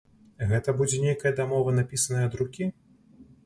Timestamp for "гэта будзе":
0.51-0.97